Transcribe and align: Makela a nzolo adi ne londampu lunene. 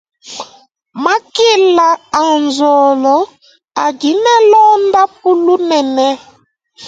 Makela 1.03 1.89
a 2.21 2.21
nzolo 2.43 3.15
adi 3.85 4.11
ne 4.23 4.33
londampu 4.51 5.29
lunene. 5.45 6.07